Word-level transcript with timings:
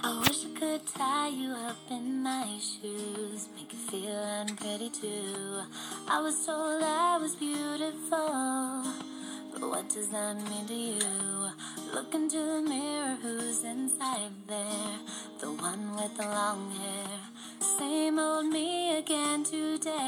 I 0.00 0.20
wish 0.20 0.44
I 0.44 0.48
could 0.58 0.86
tie 0.86 1.28
you 1.28 1.50
up 1.50 1.76
in 1.90 2.22
my 2.22 2.46
shoes, 2.60 3.48
make 3.56 3.72
you 3.72 3.78
feel 3.78 4.22
unpretty 4.40 4.90
too. 4.90 5.62
I 6.08 6.20
was 6.20 6.46
told 6.46 6.82
I 6.82 7.18
was 7.18 7.34
beautiful, 7.34 8.84
but 9.52 9.60
what 9.68 9.88
does 9.88 10.10
that 10.10 10.36
mean 10.36 10.66
to 10.68 10.74
you? 10.74 11.50
Look 11.92 12.14
into 12.14 12.38
the 12.38 12.62
mirror, 12.62 13.16
who's 13.22 13.64
inside 13.64 14.30
there? 14.46 14.98
The 15.40 15.50
one 15.50 15.96
with 15.96 16.16
the 16.16 16.26
long 16.26 16.70
hair. 16.70 17.18
Same 17.60 18.20
old 18.20 18.46
me 18.46 18.98
again 18.98 19.42
today. 19.42 19.98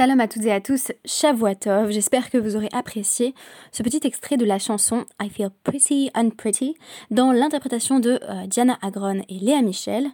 Shalom 0.00 0.20
à 0.20 0.28
toutes 0.28 0.46
et 0.46 0.52
à 0.52 0.62
tous, 0.62 0.92
Shavuatov, 1.04 1.90
j'espère 1.90 2.30
que 2.30 2.38
vous 2.38 2.56
aurez 2.56 2.70
apprécié 2.72 3.34
ce 3.70 3.82
petit 3.82 4.00
extrait 4.04 4.38
de 4.38 4.46
la 4.46 4.58
chanson 4.58 5.04
I 5.20 5.28
Feel 5.28 5.50
Pretty 5.62 6.10
Unpretty 6.14 6.74
dans 7.10 7.32
l'interprétation 7.32 8.00
de 8.00 8.18
euh, 8.22 8.46
Diana 8.46 8.78
Agron 8.80 9.20
et 9.28 9.38
Léa 9.38 9.60
Michel, 9.60 10.06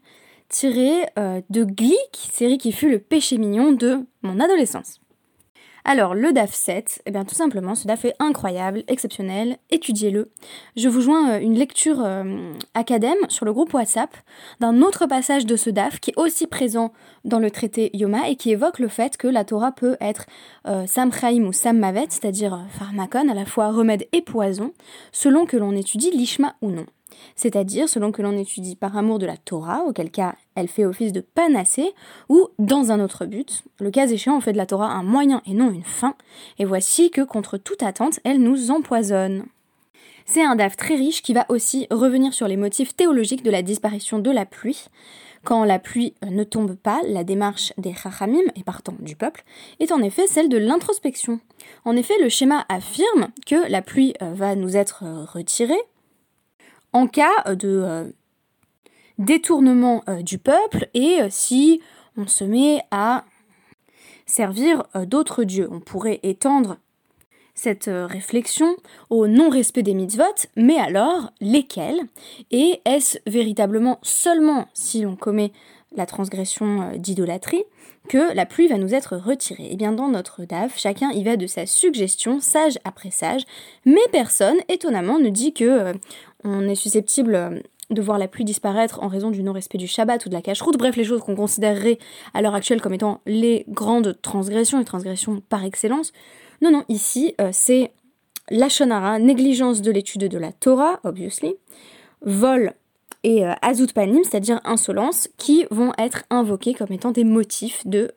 tiré 0.48 1.06
euh, 1.20 1.40
de 1.50 1.62
Glick, 1.62 2.30
série 2.32 2.58
qui 2.58 2.72
fut 2.72 2.90
le 2.90 2.98
péché 2.98 3.38
mignon 3.38 3.70
de 3.70 4.00
mon 4.22 4.40
adolescence. 4.40 4.98
Alors, 5.88 6.16
le 6.16 6.32
DAF 6.32 6.52
7, 6.52 7.02
eh 7.06 7.12
bien 7.12 7.24
tout 7.24 7.36
simplement, 7.36 7.76
ce 7.76 7.86
DAF 7.86 8.06
est 8.06 8.16
incroyable, 8.18 8.82
exceptionnel, 8.88 9.56
étudiez-le. 9.70 10.32
Je 10.76 10.88
vous 10.88 11.00
joins 11.00 11.34
euh, 11.34 11.38
une 11.38 11.54
lecture 11.54 12.04
euh, 12.04 12.24
sur 13.28 13.44
le 13.44 13.52
groupe 13.52 13.72
WhatsApp 13.72 14.10
d'un 14.58 14.82
autre 14.82 15.06
passage 15.06 15.46
de 15.46 15.54
ce 15.54 15.70
DAF 15.70 16.00
qui 16.00 16.10
est 16.10 16.18
aussi 16.18 16.48
présent 16.48 16.92
dans 17.24 17.38
le 17.38 17.52
traité 17.52 17.90
Yoma 17.94 18.28
et 18.28 18.34
qui 18.34 18.50
évoque 18.50 18.80
le 18.80 18.88
fait 18.88 19.16
que 19.16 19.28
la 19.28 19.44
Torah 19.44 19.70
peut 19.70 19.96
être 20.00 20.26
euh, 20.66 20.88
Samchaim 20.88 21.44
ou 21.44 21.52
Sammavet, 21.52 22.06
c'est-à-dire 22.08 22.54
euh, 22.54 22.68
pharmacon, 22.68 23.28
à 23.28 23.34
la 23.34 23.44
fois 23.44 23.70
remède 23.70 24.08
et 24.10 24.22
poison, 24.22 24.72
selon 25.12 25.46
que 25.46 25.56
l'on 25.56 25.70
étudie 25.70 26.10
l'Ishma 26.10 26.56
ou 26.62 26.72
non 26.72 26.86
c'est-à-dire 27.34 27.88
selon 27.88 28.12
que 28.12 28.22
l'on 28.22 28.36
étudie 28.36 28.76
par 28.76 28.96
amour 28.96 29.18
de 29.18 29.26
la 29.26 29.36
Torah, 29.36 29.84
auquel 29.86 30.10
cas 30.10 30.34
elle 30.54 30.68
fait 30.68 30.84
office 30.84 31.12
de 31.12 31.20
panacée, 31.20 31.92
ou 32.28 32.48
dans 32.58 32.90
un 32.90 33.00
autre 33.00 33.26
but. 33.26 33.64
Le 33.80 33.90
cas 33.90 34.06
échéant, 34.06 34.36
on 34.36 34.40
fait 34.40 34.52
de 34.52 34.58
la 34.58 34.66
Torah 34.66 34.92
un 34.92 35.02
moyen 35.02 35.42
et 35.46 35.54
non 35.54 35.70
une 35.70 35.84
fin, 35.84 36.14
et 36.58 36.64
voici 36.64 37.10
que 37.10 37.22
contre 37.22 37.58
toute 37.58 37.82
attente, 37.82 38.20
elle 38.24 38.40
nous 38.40 38.70
empoisonne. 38.70 39.44
C'est 40.24 40.42
un 40.44 40.56
DAF 40.56 40.76
très 40.76 40.96
riche 40.96 41.22
qui 41.22 41.34
va 41.34 41.46
aussi 41.48 41.86
revenir 41.90 42.34
sur 42.34 42.48
les 42.48 42.56
motifs 42.56 42.96
théologiques 42.96 43.44
de 43.44 43.50
la 43.50 43.62
disparition 43.62 44.18
de 44.18 44.30
la 44.30 44.44
pluie. 44.44 44.86
Quand 45.44 45.62
la 45.62 45.78
pluie 45.78 46.14
ne 46.28 46.42
tombe 46.42 46.74
pas, 46.74 47.00
la 47.06 47.22
démarche 47.22 47.72
des 47.78 47.94
Chachamim, 47.94 48.42
et 48.56 48.64
partant 48.64 48.96
du 48.98 49.14
peuple, 49.14 49.44
est 49.78 49.92
en 49.92 50.02
effet 50.02 50.26
celle 50.26 50.48
de 50.48 50.58
l'introspection. 50.58 51.38
En 51.84 51.94
effet, 51.94 52.14
le 52.20 52.28
schéma 52.28 52.66
affirme 52.68 53.28
que 53.46 53.70
la 53.70 53.80
pluie 53.82 54.14
euh, 54.20 54.32
va 54.34 54.56
nous 54.56 54.76
être 54.76 55.04
euh, 55.04 55.24
retirée, 55.24 55.80
en 56.96 57.06
cas 57.08 57.54
de 57.54 57.82
euh, 57.84 58.04
détournement 59.18 60.02
euh, 60.08 60.22
du 60.22 60.38
peuple 60.38 60.88
et 60.94 61.20
euh, 61.20 61.28
si 61.28 61.82
on 62.16 62.26
se 62.26 62.42
met 62.42 62.80
à 62.90 63.24
servir 64.24 64.84
d'autres 65.06 65.44
dieux. 65.44 65.68
On 65.70 65.78
pourrait 65.78 66.18
étendre 66.22 66.78
cette 67.54 67.88
réflexion 67.92 68.74
au 69.08 69.28
non-respect 69.28 69.82
des 69.82 69.94
mitzvot, 69.94 70.24
mais 70.56 70.78
alors 70.78 71.30
lesquels 71.40 72.00
Et 72.50 72.80
est-ce 72.86 73.18
véritablement 73.26 73.98
seulement 74.02 74.66
si 74.72 75.02
l'on 75.02 75.14
commet 75.14 75.52
la 75.94 76.06
transgression 76.06 76.92
d'idolâtrie 76.96 77.62
que 78.08 78.34
la 78.34 78.46
pluie 78.46 78.66
va 78.66 78.78
nous 78.78 78.94
être 78.94 79.16
retirée? 79.16 79.68
Eh 79.70 79.76
bien 79.76 79.92
dans 79.92 80.08
notre 80.08 80.44
DAF, 80.44 80.76
chacun 80.76 81.10
y 81.10 81.22
va 81.22 81.36
de 81.36 81.46
sa 81.46 81.66
suggestion, 81.66 82.40
sage 82.40 82.78
après 82.82 83.10
sage, 83.10 83.44
mais 83.84 84.00
personne, 84.10 84.56
étonnamment, 84.68 85.20
ne 85.20 85.28
dit 85.28 85.52
que 85.52 85.92
on 86.46 86.68
est 86.68 86.74
susceptible 86.74 87.34
euh, 87.34 87.60
de 87.90 88.02
voir 88.02 88.18
la 88.18 88.28
pluie 88.28 88.44
disparaître 88.44 89.02
en 89.02 89.08
raison 89.08 89.30
du 89.30 89.42
non-respect 89.42 89.78
du 89.78 89.86
Shabbat 89.86 90.24
ou 90.26 90.28
de 90.28 90.34
la 90.34 90.42
cache-route, 90.42 90.76
bref, 90.76 90.96
les 90.96 91.04
choses 91.04 91.20
qu'on 91.20 91.36
considérerait 91.36 91.98
à 92.34 92.42
l'heure 92.42 92.54
actuelle 92.54 92.80
comme 92.80 92.94
étant 92.94 93.20
les 93.26 93.64
grandes 93.68 94.20
transgressions, 94.22 94.78
les 94.78 94.84
transgressions 94.84 95.40
par 95.48 95.64
excellence. 95.64 96.12
Non, 96.62 96.70
non, 96.70 96.84
ici, 96.88 97.34
euh, 97.40 97.50
c'est 97.52 97.92
la 98.50 98.68
shonara, 98.68 99.18
négligence 99.18 99.82
de 99.82 99.90
l'étude 99.90 100.28
de 100.28 100.38
la 100.38 100.52
Torah, 100.52 101.00
obviously, 101.04 101.54
vol 102.22 102.72
et 103.22 103.44
euh, 103.44 103.52
azut 103.62 103.92
panim, 103.92 104.22
c'est-à-dire 104.22 104.60
insolence, 104.64 105.28
qui 105.36 105.66
vont 105.70 105.92
être 105.98 106.24
invoqués 106.30 106.74
comme 106.74 106.92
étant 106.92 107.10
des 107.10 107.24
motifs 107.24 107.86
de 107.86 108.12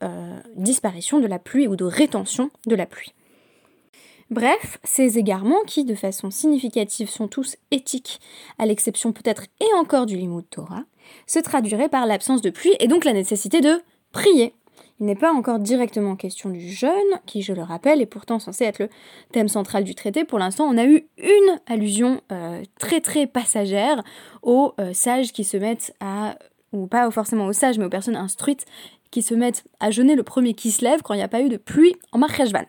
disparition 0.55 1.19
de 1.19 1.27
la 1.27 1.39
pluie 1.39 1.67
ou 1.67 1.75
de 1.75 1.85
rétention 1.85 2.51
de 2.67 2.75
la 2.75 2.85
pluie. 2.85 3.13
Bref, 4.29 4.77
ces 4.83 5.17
égarements, 5.17 5.63
qui 5.65 5.85
de 5.85 5.95
façon 5.95 6.29
significative 6.29 7.09
sont 7.09 7.27
tous 7.27 7.57
éthiques, 7.71 8.19
à 8.59 8.67
l'exception 8.67 9.11
peut-être 9.11 9.45
et 9.59 9.73
encore 9.79 10.05
du 10.05 10.17
Limud 10.17 10.47
Torah, 10.49 10.83
se 11.25 11.39
traduiraient 11.39 11.89
par 11.89 12.05
l'absence 12.05 12.41
de 12.41 12.51
pluie 12.51 12.75
et 12.79 12.87
donc 12.87 13.05
la 13.05 13.13
nécessité 13.13 13.59
de 13.59 13.81
prier. 14.11 14.53
Il 14.99 15.07
n'est 15.07 15.15
pas 15.15 15.33
encore 15.33 15.57
directement 15.57 16.15
question 16.15 16.49
du 16.49 16.69
jeûne, 16.69 16.91
qui, 17.25 17.41
je 17.41 17.53
le 17.53 17.63
rappelle, 17.63 18.01
est 18.01 18.05
pourtant 18.05 18.37
censé 18.37 18.65
être 18.65 18.79
le 18.79 18.89
thème 19.31 19.47
central 19.47 19.83
du 19.83 19.95
traité. 19.95 20.25
Pour 20.25 20.37
l'instant, 20.37 20.65
on 20.65 20.77
a 20.77 20.85
eu 20.85 21.07
une 21.17 21.59
allusion 21.65 22.21
euh, 22.31 22.61
très 22.77 23.01
très 23.01 23.25
passagère 23.25 24.03
aux 24.43 24.73
euh, 24.79 24.93
sages 24.93 25.31
qui 25.31 25.43
se 25.43 25.57
mettent 25.57 25.95
à, 26.01 26.37
ou 26.71 26.85
pas 26.85 27.09
forcément 27.09 27.45
aux 27.45 27.53
sages, 27.53 27.79
mais 27.79 27.85
aux 27.85 27.89
personnes 27.89 28.17
instruites, 28.17 28.65
qui 29.09 29.23
se 29.23 29.33
mettent 29.33 29.63
à 29.79 29.89
jeûner 29.89 30.15
le 30.15 30.23
premier 30.23 30.53
qui 30.53 30.69
se 30.69 30.83
lève 30.83 31.01
quand 31.01 31.15
il 31.15 31.17
n'y 31.17 31.23
a 31.23 31.29
pas 31.29 31.41
eu 31.41 31.49
de 31.49 31.57
pluie 31.57 31.95
en 32.11 32.19
Marcheshvan. 32.19 32.65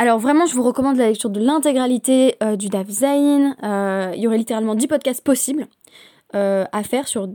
Alors 0.00 0.20
vraiment, 0.20 0.46
je 0.46 0.54
vous 0.54 0.62
recommande 0.62 0.96
la 0.96 1.08
lecture 1.08 1.28
de 1.28 1.40
l'intégralité 1.40 2.36
euh, 2.40 2.54
du 2.54 2.68
DAF 2.68 2.88
Zain. 2.88 3.56
Euh, 3.64 4.12
il 4.14 4.22
y 4.22 4.28
aurait 4.28 4.38
littéralement 4.38 4.76
10 4.76 4.86
podcasts 4.86 5.24
possibles 5.24 5.66
euh, 6.36 6.64
à 6.70 6.84
faire 6.84 7.08
sur 7.08 7.28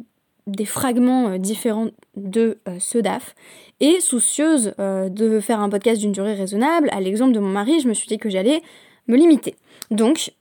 des 0.47 0.63
fragments 0.63 1.37
différents 1.37 1.89
de 2.15 2.57
ce 2.79 2.97
DAF. 2.97 3.35
Et 3.81 3.99
soucieuse 3.99 4.73
de 4.77 5.39
faire 5.39 5.59
un 5.61 5.69
podcast 5.69 5.99
d'une 5.99 6.11
durée 6.11 6.33
raisonnable, 6.33 6.89
à 6.91 6.99
l'exemple 6.99 7.33
de 7.33 7.39
mon 7.39 7.49
mari, 7.49 7.79
je 7.79 7.87
me 7.87 7.93
suis 7.93 8.07
dit 8.07 8.17
que 8.17 8.29
j'allais 8.29 8.61
me 9.07 9.15
limiter. 9.15 9.55
Donc, 9.89 10.33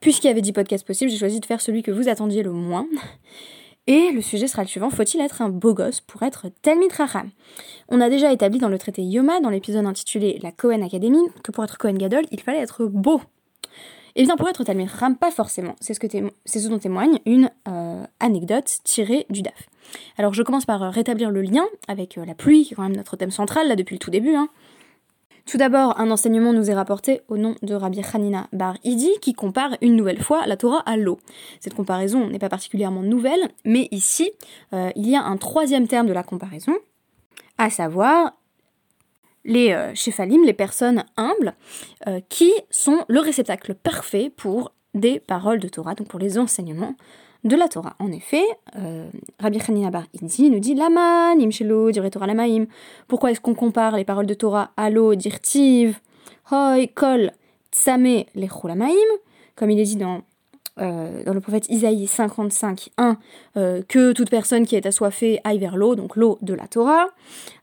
puisqu'il 0.00 0.26
y 0.26 0.30
avait 0.30 0.42
10 0.42 0.52
podcasts 0.52 0.86
possibles, 0.86 1.10
j'ai 1.10 1.16
choisi 1.16 1.40
de 1.40 1.46
faire 1.46 1.62
celui 1.62 1.82
que 1.82 1.90
vous 1.90 2.10
attendiez 2.10 2.42
le 2.42 2.52
moins. 2.52 2.86
Et 3.88 4.12
le 4.12 4.20
sujet 4.20 4.48
sera 4.48 4.62
le 4.62 4.68
suivant, 4.68 4.90
faut-il 4.90 5.18
être 5.22 5.40
un 5.40 5.48
beau 5.48 5.72
gosse 5.72 6.02
pour 6.02 6.22
être 6.22 6.48
Talmid 6.60 6.92
Raham 6.92 7.30
On 7.88 8.02
a 8.02 8.10
déjà 8.10 8.30
établi 8.30 8.58
dans 8.58 8.68
le 8.68 8.78
traité 8.78 9.02
Yoma, 9.02 9.40
dans 9.40 9.48
l'épisode 9.48 9.86
intitulé 9.86 10.38
La 10.42 10.52
Cohen 10.52 10.82
Academy, 10.82 11.22
que 11.42 11.52
pour 11.52 11.64
être 11.64 11.78
Cohen 11.78 11.94
Gadol, 11.94 12.26
il 12.30 12.38
fallait 12.38 12.58
être 12.58 12.84
beau. 12.84 13.22
Et 14.14 14.24
bien 14.24 14.36
pour 14.36 14.46
être 14.46 14.62
Talmid 14.62 14.90
Raham, 14.90 15.16
pas 15.16 15.30
forcément. 15.30 15.74
C'est 15.80 15.94
ce, 15.94 16.00
ce, 16.44 16.68
dont 16.68 16.78
témoigne 16.78 17.18
une 17.24 17.50
euh, 17.66 18.04
anecdote 18.20 18.70
tirée 18.84 19.24
du 19.30 19.40
DAF. 19.40 19.70
Alors 20.18 20.34
je 20.34 20.42
commence 20.42 20.66
par 20.66 20.82
rétablir 20.92 21.30
le 21.30 21.40
lien 21.40 21.64
avec 21.88 22.18
euh, 22.18 22.26
la 22.26 22.34
pluie, 22.34 22.64
qui 22.64 22.74
est 22.74 22.76
quand 22.76 22.82
même 22.82 22.96
notre 22.96 23.16
thème 23.16 23.30
central 23.30 23.68
là 23.68 23.74
depuis 23.74 23.94
le 23.94 24.00
tout 24.00 24.10
début. 24.10 24.34
Hein. 24.34 24.50
Tout 25.48 25.56
d'abord, 25.56 25.98
un 25.98 26.10
enseignement 26.10 26.52
nous 26.52 26.70
est 26.70 26.74
rapporté 26.74 27.22
au 27.28 27.38
nom 27.38 27.54
de 27.62 27.72
Rabbi 27.72 28.02
Hanina 28.12 28.48
Bar 28.52 28.76
Idi 28.84 29.08
qui 29.22 29.32
compare 29.32 29.78
une 29.80 29.96
nouvelle 29.96 30.22
fois 30.22 30.46
la 30.46 30.58
Torah 30.58 30.82
à 30.84 30.98
l'eau. 30.98 31.18
Cette 31.58 31.72
comparaison 31.72 32.28
n'est 32.28 32.38
pas 32.38 32.50
particulièrement 32.50 33.00
nouvelle, 33.00 33.48
mais 33.64 33.88
ici, 33.90 34.30
euh, 34.74 34.90
il 34.94 35.08
y 35.08 35.16
a 35.16 35.22
un 35.22 35.38
troisième 35.38 35.88
terme 35.88 36.06
de 36.06 36.12
la 36.12 36.22
comparaison, 36.22 36.74
à 37.56 37.70
savoir 37.70 38.34
les 39.46 39.72
euh, 39.72 39.94
les 40.44 40.52
personnes 40.52 41.06
humbles, 41.16 41.54
euh, 42.06 42.20
qui 42.28 42.52
sont 42.68 43.06
le 43.08 43.20
réceptacle 43.20 43.74
parfait 43.74 44.30
pour 44.36 44.74
des 44.92 45.18
paroles 45.18 45.60
de 45.60 45.68
Torah, 45.68 45.94
donc 45.94 46.08
pour 46.08 46.18
les 46.18 46.36
enseignements 46.36 46.94
de 47.44 47.56
la 47.56 47.68
Torah. 47.68 47.94
En 47.98 48.10
effet, 48.12 48.44
euh, 48.76 49.08
Rabbi 49.38 49.58
Hanina 49.66 49.90
Bar 49.90 50.04
Idi 50.14 50.50
nous 50.50 50.60
dit 50.60 50.74
Lama, 50.74 51.34
Nimshelo, 51.34 51.90
dire 51.90 52.08
Torah 52.10 52.26
Lamaim. 52.26 52.66
Pourquoi 53.06 53.30
est-ce 53.30 53.40
qu'on 53.40 53.54
compare 53.54 53.96
les 53.96 54.04
paroles 54.04 54.26
de 54.26 54.34
Torah 54.34 54.70
à 54.76 54.90
l'eau, 54.90 55.14
dirtiv, 55.14 56.00
hoi, 56.50 56.86
kol, 56.94 57.32
tsame, 57.72 58.24
les 58.34 58.48
comme 59.56 59.70
il 59.70 59.80
est 59.80 59.84
dit 59.84 59.96
dans, 59.96 60.22
euh, 60.80 61.24
dans 61.24 61.34
le 61.34 61.40
prophète 61.40 61.68
Isaïe 61.68 62.06
55, 62.06 62.90
1, 62.96 63.16
euh, 63.56 63.82
que 63.88 64.12
toute 64.12 64.30
personne 64.30 64.66
qui 64.66 64.76
est 64.76 64.86
assoiffée 64.86 65.40
aille 65.42 65.58
vers 65.58 65.76
l'eau, 65.76 65.96
donc 65.96 66.14
l'eau 66.14 66.38
de 66.42 66.54
la 66.54 66.68
Torah. 66.68 67.08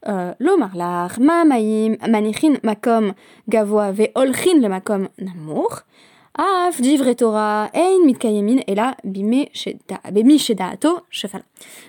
Euh, 0.08 0.34
lo 0.40 0.58
marlar, 0.58 1.18
ma 1.20 1.46
maim, 1.46 1.96
manichin 2.10 2.56
makom 2.64 3.14
gavoa 3.48 3.92
ve 3.92 4.12
olchin 4.16 4.60
le 4.62 4.68
makom 4.68 5.08
namour. 5.20 5.84
Torah 7.16 7.70
ein 7.74 8.06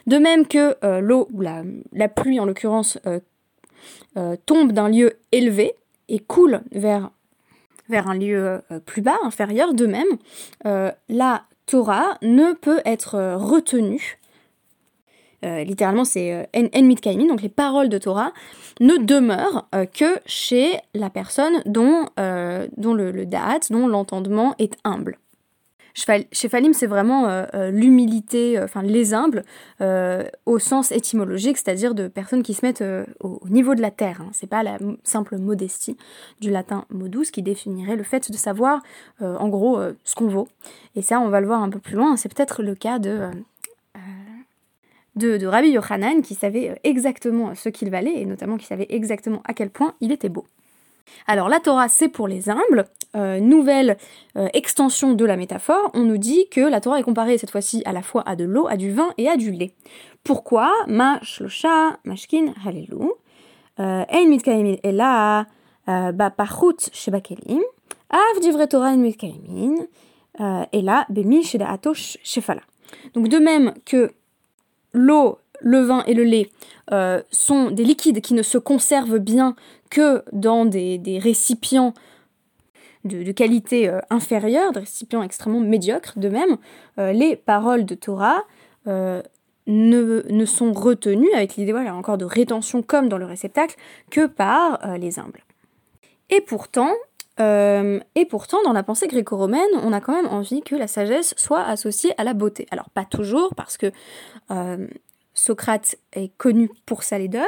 De 0.07 0.19
même 0.19 0.47
que 0.47 0.77
euh, 0.85 1.01
l'eau 1.01 1.29
ou 1.33 1.41
la, 1.41 2.09
pluie 2.09 2.39
en 2.41 2.45
l'occurrence 2.45 2.99
euh, 3.07 3.21
euh, 4.17 4.37
tombe 4.47 4.73
d'un 4.73 4.89
lieu 4.89 5.19
élevé 5.33 5.75
et 6.09 6.21
coule 6.21 6.61
vers 6.71 7.11
un 7.89 8.15
lieu 8.15 8.61
plus 8.85 9.03
bas, 9.03 9.19
inférieur, 9.23 9.75
de 9.75 9.87
même 9.87 10.19
la 11.09 11.45
Torah 11.67 12.19
ne 12.23 12.53
peut 12.53 12.81
être 12.85 13.37
retenue 13.37 14.19
euh, 15.45 15.65
littéralement 15.65 16.05
c'est 16.05 16.33
euh, 16.33 16.45
en, 16.55 16.67
en 16.67 17.27
donc 17.27 17.43
les 17.43 17.49
paroles 17.49 17.89
de 17.89 17.99
Torah, 17.99 18.33
ne 18.81 18.97
demeurent 18.97 19.69
euh, 19.75 19.87
que 19.87 20.19
chez 20.27 20.79
la 20.95 21.11
personne 21.11 21.63
dont, 21.67 22.07
dont 22.77 22.95
le, 22.95 23.11
le 23.11 23.27
date, 23.27 23.71
dont 23.71 23.87
l'entendement 23.87 24.55
est 24.59 24.77
humble. 24.85 25.19
Shephalim, 26.33 26.75
c'est 26.75 26.87
vraiment 26.87 27.27
euh, 27.27 27.47
euh, 27.55 27.71
l'humilité, 27.71 28.61
enfin 28.63 28.83
les 28.83 29.15
humbles, 29.15 29.45
au 30.45 30.59
sens 30.59 30.93
étymologique, 30.93 31.57
c'est-à-dire 31.57 31.95
de 31.95 32.07
personnes 32.07 32.43
qui 32.43 32.53
se 32.53 32.65
mettent 32.65 32.85
au, 33.21 33.41
niveau 33.49 33.75
de 33.75 33.81
la 33.81 33.91
terre. 33.91 34.21
Hein. 34.21 34.29
C'est 34.33 34.47
pas 34.47 34.63
la 34.63 34.79
simple 35.05 35.39
modestie 35.39 35.97
du 36.41 36.51
latin 36.51 36.85
modus 36.91 37.31
qui 37.33 37.43
définirait 37.43 37.97
le 37.97 38.03
fait 38.03 38.31
de 38.31 38.37
savoir, 38.37 38.83
en 39.21 39.49
gros, 39.49 39.81
ce 40.05 40.15
qu'on 40.15 40.29
vaut. 40.29 40.49
Et 40.95 41.03
ça, 41.03 41.21
on 41.21 41.29
va 41.29 41.41
le 41.41 41.47
voir 41.47 41.63
un 41.63 41.71
peu 41.71 41.79
plus 41.79 41.97
loin. 41.97 42.17
C'est 42.17 42.33
peut-être 42.35 42.63
le 42.63 42.75
cas 42.75 42.99
de 42.99 43.31
de, 45.17 45.47
Rabbi 45.47 45.71
Yochanan 45.71 46.23
qui 46.23 46.35
savait 46.35 46.79
exactement 46.85 47.55
ce 47.55 47.69
qu'il 47.69 47.91
valait 47.91 48.21
et 48.21 48.27
notamment 48.27 48.57
qui 48.57 48.67
savait 48.67 48.87
exactement 48.91 49.43
à 49.45 49.55
quel 49.55 49.71
point 49.71 49.95
il 50.01 50.13
était 50.13 50.29
beau. 50.29 50.45
Alors 51.27 51.49
la 51.49 51.61
Torah 51.61 51.89
c'est 51.89 52.09
pour 52.09 52.29
les 52.29 52.51
humbles, 52.51 52.85
euh, 53.15 53.41
nouvelle 53.41 53.97
euh, 54.37 54.49
extension 54.53 55.15
de 55.15 55.25
la 55.25 55.37
métaphore, 55.37 55.91
on 55.95 56.03
nous 56.03 56.19
dit 56.19 56.49
que 56.51 56.61
la 56.61 56.81
Torah 56.81 57.01
est 57.01 57.05
comparée 57.05 57.39
cette 57.39 57.51
fois-ci 57.51 57.83
à 57.85 57.93
la 57.93 58.03
fois 58.03 58.23
à 58.27 58.37
de 58.37 58.45
l'eau, 58.45 58.67
à 58.69 58.77
du 58.77 58.93
vin 58.93 59.13
et 59.17 59.29
à 59.29 59.37
du 59.37 59.51
lait. 59.51 59.73
Pourquoi? 60.25 60.71
Ma 60.87 61.21
shlosha 61.23 61.99
mashkin. 62.05 62.53
Euh, 63.79 64.05
ein 64.09 64.27
mitkayemin 64.29 64.77
ela 64.83 65.47
shebakelim. 66.93 67.63
Av 68.11 68.67
Torah 68.69 68.89
ein 68.89 69.01
mitkayemin 69.01 69.87
ela 70.73 71.07
bemi 71.09 71.43
shefala. 71.45 72.63
Donc 73.15 73.29
de 73.29 73.39
même 73.39 73.75
que 73.85 74.13
l'eau, 74.97 75.39
le 75.61 75.81
vin 75.81 76.03
et 76.07 76.15
le 76.15 76.25
lait 76.25 76.51
sont 77.31 77.71
des 77.71 77.83
liquides 77.83 78.21
qui 78.21 78.35
ne 78.35 78.43
se 78.43 78.59
conservent 78.59 79.19
bien 79.19 79.57
que 79.91 80.23
dans 80.33 80.65
des, 80.65 81.19
récipients 81.23 81.95
de, 83.05 83.31
qualité 83.33 83.89
euh, 83.89 84.01
inférieure, 84.11 84.73
des 84.73 84.81
récipients 84.81 85.23
extrêmement 85.23 85.61
médiocres. 85.61 86.19
De 86.19 86.29
même, 86.29 86.59
euh, 86.99 87.13
les 87.13 87.37
paroles 87.37 87.85
de 87.85 87.95
Torah 87.95 88.43
euh, 88.87 89.23
ne, 89.67 90.45
sont 90.45 90.73
retenues, 90.73 91.33
avec 91.35 91.57
l'idée 91.57 91.73
encore 91.73 92.19
de 92.19 92.25
rétention 92.25 92.83
comme 92.83 93.09
dans 93.09 93.19
le 93.19 93.27
réceptacle, 93.27 93.77
que 94.11 94.27
par 94.27 94.97
les 94.99 95.19
humbles. 95.19 95.45
Et 96.31 96.41
pourtant, 96.41 96.91
et 97.39 98.27
pourtant, 98.29 98.59
dans 98.65 98.73
la 98.73 98.83
pensée 98.83 99.09
gréco-romaine, 99.09 99.61
on 99.83 99.93
a 99.93 100.01
quand 100.01 100.15
même 100.15 100.27
envie 100.27 100.63
que 100.63 100.75
la 100.75 100.87
sagesse 100.87 101.35
soit 101.37 101.63
associée 101.63 102.13
à 102.19 102.25
la 102.25 102.35
beauté. 102.35 102.67
Alors 102.71 102.91
pas 102.91 103.05
toujours, 103.05 103.55
parce 103.55 103.77
que 103.77 103.93
Socrate 105.37 105.97
est 106.15 106.37
connu 106.39 106.71
pour 106.87 107.03
sa 107.03 107.19
laideur, 107.19 107.47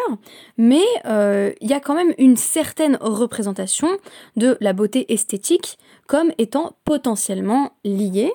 mais 0.56 0.84
euh, 1.06 1.52
il 1.60 1.68
y 1.68 1.72
a 1.72 1.80
quand 1.80 1.94
même 1.94 2.14
une 2.18 2.36
certaine 2.36 2.98
représentation 3.00 3.88
de 4.36 4.56
la 4.60 4.72
beauté 4.74 5.12
esthétique 5.12 5.78
comme 6.06 6.30
étant 6.38 6.76
potentiellement 6.84 7.72
liée 7.84 8.32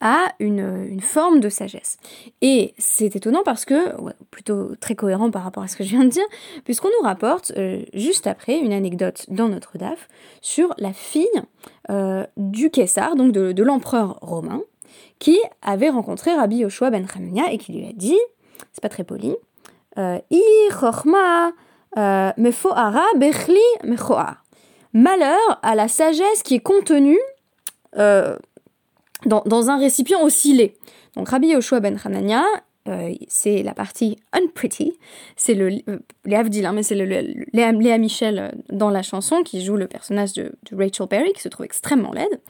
à 0.00 0.26
une, 0.40 1.00
forme 1.00 1.40
de 1.40 1.48
sagesse. 1.48 1.98
Et 2.42 2.74
c'est 2.78 3.16
étonnant 3.16 3.42
parce 3.44 3.64
que, 3.64 3.92
plutôt 4.30 4.74
très 4.76 4.94
cohérent 4.94 5.30
par 5.30 5.42
rapport 5.42 5.62
à 5.62 5.68
ce 5.68 5.76
que 5.76 5.84
je 5.84 5.90
viens 5.90 6.04
de 6.04 6.10
dire, 6.10 6.26
puisqu'on 6.64 6.88
nous 6.88 7.04
rapporte 7.04 7.52
euh, 7.56 7.82
juste 7.94 8.26
après 8.26 8.58
une 8.58 8.72
anecdote 8.72 9.26
dans 9.28 9.48
notre 9.48 9.78
DAF 9.78 10.08
sur 10.40 10.74
la 10.78 10.92
fille 10.92 11.26
euh, 11.90 12.24
du 12.36 12.70
Caesar, 12.70 13.16
donc 13.16 13.32
de 13.32 13.62
l'empereur 13.62 14.18
romain, 14.20 14.60
qui 15.18 15.38
avait 15.62 15.88
rencontré 15.88 16.34
Rabbi 16.34 16.56
Yoshua 16.58 16.90
ben 16.90 17.06
Hanania 17.14 17.52
et 17.52 17.58
qui 17.58 17.72
lui 17.72 17.86
a 17.86 17.92
dit, 17.92 18.18
c'est 18.72 18.82
pas 18.82 18.88
très 18.88 19.04
poli, 19.04 19.34
euh, 19.98 20.18
euh 20.30 20.70
Malheur 24.92 25.58
à 25.62 25.74
la 25.74 25.88
sagesse 25.88 26.42
qui 26.42 26.54
est 26.54 26.60
contenue 26.60 27.18
dans, 29.26 29.70
un 29.70 29.78
récipient 29.78 30.22
oscillé. 30.22 30.74
Donc 31.16 31.28
Rabbi 31.28 31.48
Yoshua 31.48 31.80
ben 31.80 31.98
Hanania, 32.02 32.44
euh, 32.88 33.12
c'est 33.28 33.62
la 33.62 33.74
partie 33.74 34.16
unpretty, 34.32 34.92
c'est 35.34 35.54
le 35.54 35.68
Léa 36.24 36.40
hein, 36.40 36.82
c'est 36.82 36.94
le, 36.94 37.04
Léa, 37.52 37.98
Michel 37.98 38.54
dans 38.70 38.90
la 38.90 39.02
chanson 39.02 39.42
qui 39.42 39.64
joue 39.64 39.76
le 39.76 39.88
personnage 39.88 40.34
de, 40.34 40.52
Rachel 40.72 41.06
Berry 41.08 41.32
qui 41.32 41.42
se 41.42 41.48
trouve 41.48 41.66
extrêmement 41.66 42.12
laide. 42.12 42.40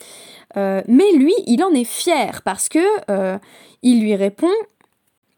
Euh, 0.57 0.83
mais 0.89 1.11
lui, 1.13 1.35
il 1.47 1.63
en 1.63 1.73
est 1.73 1.85
fier 1.85 2.43
parce 2.43 2.69
que 2.69 2.79
euh, 3.11 3.39
il 3.83 4.01
lui 4.01 4.15
répond, 4.15 4.53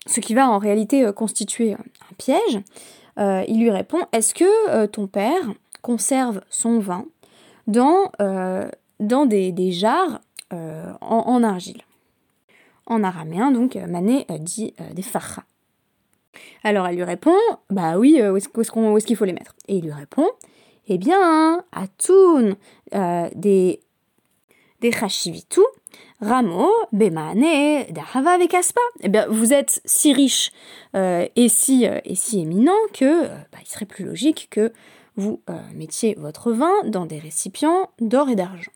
ce 0.07 0.21
qui 0.21 0.35
va 0.35 0.49
en 0.49 0.59
réalité 0.59 1.05
euh, 1.05 1.13
constituer 1.13 1.75
un 1.75 2.15
piège. 2.17 2.61
il 3.49 3.61
lui 3.61 3.71
répond 3.71 3.99
Est-ce 4.13 4.35
que 4.35 4.87
ton 4.87 5.07
père 5.07 5.53
conserve 5.83 6.41
son 6.51 6.79
vin 6.79 7.05
dans, 7.67 8.11
dans 9.01 9.27
des, 9.27 9.53
des 9.53 9.73
jarres 9.73 10.21
en, 10.51 11.43
argile 11.43 11.83
En 12.87 13.05
araméen, 13.05 13.51
donc, 13.51 13.77
Mané 13.77 14.27
dit 14.41 14.75
des 14.95 15.03
farra. 15.03 15.45
Alors 16.63 16.87
elle 16.87 16.97
lui 16.97 17.05
répond 17.05 17.37
Bah 17.71 17.99
oui, 17.99 18.21
où 18.23 18.37
est-ce 18.37 19.07
qu'il 19.07 19.17
faut 19.17 19.25
les 19.25 19.33
mettre? 19.33 19.55
Et 19.67 19.77
il 19.77 19.85
lui 19.85 19.93
répond 19.93 20.29
Eh 20.87 20.99
bien, 20.99 21.65
à 21.73 21.87
Toon, 21.99 22.57
des 23.35 23.81
des 24.81 24.93
Chashivitu, 24.93 25.61
Ramo, 26.21 26.71
Bemane, 26.93 27.85
Dahava 27.91 28.31
avec 28.31 28.55
Aspa. 28.55 28.81
Eh 29.01 29.09
bien, 29.09 29.27
vous 29.29 29.53
êtes 29.53 29.81
si 29.85 30.13
riche 30.13 30.53
euh, 30.95 31.27
et, 31.37 31.49
si, 31.49 31.87
euh, 31.87 32.01
et 32.05 32.15
si 32.15 32.41
éminent 32.41 32.73
que 32.93 33.25
euh, 33.25 33.37
bah, 33.53 33.59
il 33.61 33.69
serait 33.69 33.87
plus 33.87 34.05
logique 34.05 34.49
que 34.51 34.73
vous 35.17 35.43
mettiez 35.75 36.15
votre 36.15 36.53
vin 36.53 36.73
dans 36.85 37.05
des 37.05 37.19
récipients 37.19 37.91
d'or 38.01 38.29
et 38.29 38.37
d'argent. 38.37 38.71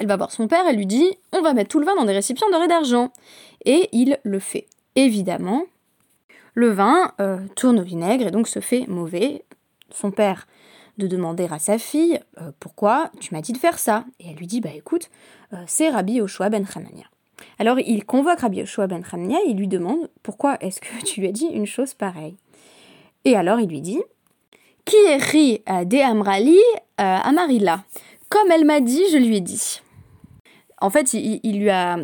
Elle 0.00 0.06
va 0.06 0.16
voir 0.16 0.32
son 0.32 0.48
père, 0.48 0.64
elle 0.66 0.76
lui 0.76 0.86
dit 0.86 1.06
On 1.32 1.42
va 1.42 1.52
mettre 1.52 1.68
tout 1.68 1.78
le 1.78 1.84
vin 1.84 1.94
dans 1.94 2.06
des 2.06 2.14
récipients 2.14 2.48
d'or 2.50 2.62
et 2.62 2.68
d'argent. 2.68 3.12
Et 3.66 3.88
il 3.92 4.18
le 4.22 4.38
fait. 4.38 4.66
Évidemment, 4.96 5.66
le 6.54 6.70
vin 6.70 7.12
tourne 7.54 7.78
au 7.78 7.82
vinaigre 7.82 8.26
et 8.26 8.30
donc 8.30 8.48
se 8.48 8.60
fait 8.60 8.86
mauvais. 8.88 9.44
Son 9.92 10.10
père 10.10 10.46
de 11.00 11.06
demander 11.06 11.48
à 11.50 11.58
sa 11.58 11.78
fille 11.78 12.20
euh, 12.40 12.52
pourquoi 12.60 13.10
tu 13.20 13.34
m'as 13.34 13.40
dit 13.40 13.52
de 13.52 13.58
faire 13.58 13.78
ça? 13.78 14.04
Et 14.20 14.28
elle 14.28 14.36
lui 14.36 14.46
dit 14.46 14.60
bah 14.60 14.70
écoute, 14.74 15.10
euh, 15.52 15.56
c'est 15.66 15.88
Rabbi 15.88 16.14
Yoshua 16.14 16.48
ben 16.48 16.64
Hanania. 16.74 17.06
Alors 17.58 17.78
il 17.80 18.04
convoque 18.04 18.40
Rabbi 18.40 18.58
Yoshua 18.58 18.86
ben 18.86 19.02
Hanania 19.10 19.38
et 19.46 19.52
lui 19.52 19.68
demande 19.68 20.08
pourquoi 20.22 20.56
est-ce 20.60 20.80
que 20.80 21.04
tu 21.04 21.20
lui 21.20 21.28
as 21.28 21.32
dit 21.32 21.46
une 21.46 21.66
chose 21.66 21.94
pareille? 21.94 22.36
Et 23.24 23.36
alors 23.36 23.60
il 23.60 23.68
lui 23.68 23.80
dit 23.80 24.00
Qui 24.84 24.96
ri 25.18 25.62
de 25.66 26.02
Amrali 26.02 26.58
Amarilla 26.96 27.84
Comme 28.28 28.50
elle 28.50 28.64
m'a 28.64 28.80
dit, 28.80 29.02
je 29.12 29.18
lui 29.18 29.36
ai 29.36 29.40
dit. 29.40 29.80
En 30.80 30.90
fait, 30.90 31.12
il, 31.14 31.58
lui, 31.58 31.70
a, 31.70 31.98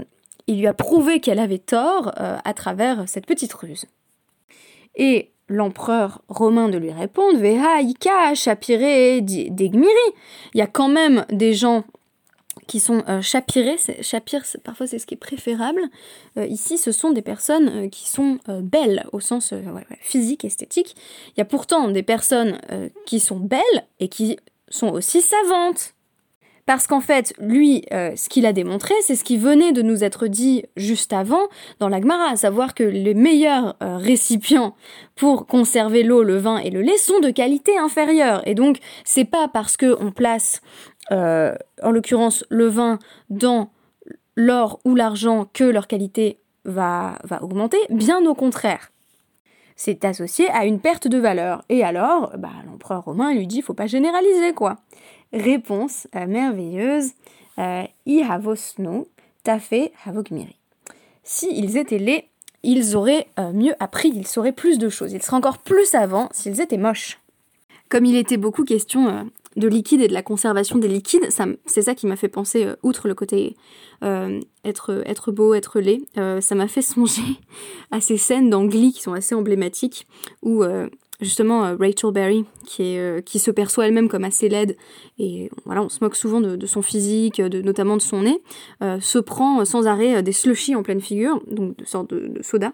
il 0.47 0.59
lui 0.59 0.67
a 0.67 0.75
prouvé 0.75 1.21
qu'elle 1.21 1.39
avait 1.39 1.59
tort 1.59 2.13
euh, 2.19 2.37
à 2.45 2.55
travers 2.55 3.09
cette 3.09 3.27
petite 3.27 3.53
ruse. 3.53 3.87
Et 4.95 5.31
l'empereur 5.49 6.23
romain 6.29 6.69
de 6.69 6.79
lui 6.79 6.93
répondre 6.93 7.39
Veha 7.39 8.35
Chapiré 8.35 9.21
Degmiri. 9.21 9.93
Il 10.55 10.59
y 10.59 10.63
a 10.63 10.67
quand 10.67 10.89
même 10.89 11.25
des 11.31 11.55
gens 11.55 11.85
qui 12.67 12.81
sont 12.81 13.05
euh, 13.09 13.23
chapirés. 13.23 13.77
Chapir, 14.01 14.43
parfois 14.65 14.87
c'est 14.87 14.99
ce 14.99 15.07
qui 15.07 15.15
est 15.15 15.19
préférable. 15.19 15.83
Euh, 16.37 16.47
ici, 16.47 16.79
ce 16.79 16.93
sont 16.93 17.11
des 17.11 17.23
personnes 17.23 17.69
euh, 17.69 17.89
qui 17.89 18.09
sont 18.09 18.39
belles 18.49 19.07
au 19.13 19.21
sens 19.21 19.55
physique, 20.01 20.45
esthétique. 20.45 20.97
Il 21.37 21.39
y 21.39 21.43
a 21.43 21.45
pourtant 21.45 21.89
des 21.89 22.03
personnes 22.03 22.61
qui 23.07 23.21
sont 23.21 23.39
belles 23.39 23.87
et 24.01 24.09
qui 24.09 24.39
sont 24.69 24.89
aussi 24.89 25.23
savantes. 25.23 25.95
Parce 26.67 26.89
qu'en 26.89 27.01
fait, 27.01 27.33
lui, 27.39 27.85
euh, 27.93 28.15
ce 28.17 28.29
qu'il 28.29 28.45
a 28.45 28.53
démontré, 28.53 28.93
c'est 29.01 29.15
ce 29.15 29.23
qui 29.23 29.39
venait 29.39 29.73
de 29.73 29.83
nous 29.83 30.03
être 30.03 30.27
dit 30.27 30.65
juste 30.77 31.13
avant 31.13 31.43
dans 31.79 31.89
l'Agmara, 31.89 32.31
à 32.31 32.37
savoir 32.37 32.75
que 32.75 32.83
les 32.83 33.15
meilleurs 33.15 33.77
euh, 33.83 33.97
récipients 33.97 34.75
pour 35.15 35.47
conserver 35.47 36.03
l'eau, 36.03 36.25
le 36.25 36.37
vin 36.39 36.59
et 36.59 36.71
le 36.71 36.83
lait 36.83 36.99
sont 36.99 37.21
de 37.21 37.31
qualité 37.31 37.79
inférieure. 37.79 38.43
Et 38.47 38.57
donc, 38.57 38.79
c'est 39.05 39.25
pas 39.25 39.47
parce 39.47 39.77
qu'on 39.77 40.11
place, 40.11 40.61
euh, 41.13 41.55
en 41.85 41.93
l'occurrence, 41.93 42.45
le 42.49 42.67
vin 42.67 42.99
dans 43.31 43.71
l'or 44.35 44.81
ou 44.85 44.97
l'argent 44.97 45.47
que 45.53 45.65
leur 45.65 45.87
qualité 45.87 46.41
va, 46.65 47.17
va 47.23 47.45
augmenter, 47.45 47.79
bien 47.91 48.27
au 48.27 48.35
contraire 48.35 48.91
c'est 49.77 50.07
associé 50.07 50.49
à 50.51 50.65
une 50.65 50.81
perte 50.81 51.07
de 51.07 51.19
valeur. 51.19 51.63
Et 51.69 51.85
alors, 51.85 52.33
bah, 52.39 52.49
l'empereur 52.67 53.05
romain 53.05 53.35
lui 53.35 53.47
dit, 53.47 53.61
faut 53.61 53.75
pas 53.75 53.87
généraliser, 53.87 54.55
quoi. 54.55 54.79
Réponse 55.37 56.09
euh, 56.17 56.27
merveilleuse, 56.27 57.11
euh, 57.59 57.83
ihavosno, 58.07 59.07
tafe 59.45 59.91
havogmiri. 60.07 60.57
S'ils 61.25 61.77
étaient 61.77 61.99
laids, 61.99 62.29
ils 62.63 62.97
auraient 62.97 63.27
euh, 63.39 63.53
mieux 63.53 63.75
appris, 63.79 64.11
ils 64.15 64.27
sauraient 64.27 64.53
plus 64.53 64.79
de 64.79 64.89
choses. 64.89 65.13
Ils 65.13 65.23
seraient 65.23 65.37
encore 65.37 65.59
plus 65.59 65.85
savants 65.85 66.31
s'ils 66.33 66.63
étaient 66.63 66.79
moches. 66.79 67.21
Comme 67.91 68.07
il 68.07 68.17
était 68.17 68.39
beaucoup 68.39 68.65
question 68.65 69.31
de 69.55 69.69
liquide 69.69 70.01
et 70.01 70.09
de 70.09 70.13
la 70.13 70.23
conservation 70.23 70.79
des 70.79 70.89
liquides, 70.89 71.29
c'est 71.67 71.83
ça 71.83 71.95
qui 71.95 72.09
m'a 72.09 72.17
fait 72.17 72.29
penser, 72.29 72.67
outre 72.83 73.07
le 73.07 73.15
côté 73.15 73.55
être, 74.03 75.31
beau, 75.31 75.55
être 75.55 75.79
laid, 75.79 76.03
ça 76.41 76.57
m'a 76.57 76.67
fait 76.67 76.83
songer 76.83 77.23
à 77.93 78.01
ces 78.01 78.17
scènes 78.17 78.51
d'Angly 78.51 78.93
qui 78.93 79.03
sont 79.03 79.13
assez 79.13 79.37
emblématiques, 79.37 80.09
où 80.43 80.65
justement 81.21 81.77
Rachel 81.79 82.13
Berry, 82.13 82.45
qui, 82.67 82.83
est, 82.83 83.25
qui 83.25 83.39
se 83.39 83.51
perçoit 83.51 83.87
elle-même 83.87 84.09
comme 84.09 84.25
assez 84.25 84.49
laide, 84.49 84.77
et 85.19 85.51
voilà, 85.65 85.83
on 85.83 85.89
se 85.89 85.99
moque 86.03 86.17
souvent 86.17 86.41
de, 86.41 86.67
son 86.67 86.83
physique, 86.83 87.41
notamment 87.41 87.97
de 87.97 88.03
son 88.03 88.23
nez, 88.23 88.43
se 89.01 89.19
prend 89.19 89.65
sans 89.65 89.87
arrêt 89.87 90.23
des 90.23 90.33
slushies 90.33 90.75
en 90.75 90.83
pleine 90.83 91.01
figure, 91.01 91.41
donc 91.51 91.77
de 91.77 91.85
sorte 91.85 92.13
de 92.13 92.43
soda. 92.43 92.73